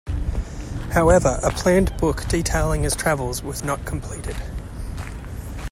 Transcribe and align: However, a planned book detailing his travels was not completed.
However, 0.93 1.39
a 1.43 1.51
planned 1.51 1.95
book 1.97 2.25
detailing 2.27 2.81
his 2.81 2.95
travels 2.95 3.43
was 3.43 3.63
not 3.63 3.85
completed. 3.85 4.35